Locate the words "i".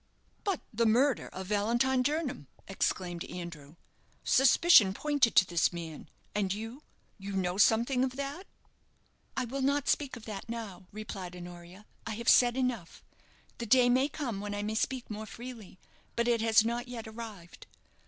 9.37-9.45, 12.07-12.15, 14.55-14.63